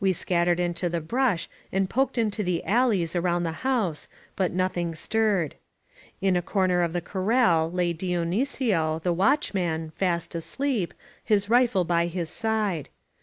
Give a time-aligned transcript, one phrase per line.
[0.00, 4.94] We scattered into the brush and poked into the alleys around the house, but nothing
[4.94, 5.54] stirred.
[6.22, 12.06] In a corner of the corral lay Dionysio, the watchman, fast asleep, his rifle by
[12.06, 12.88] his side.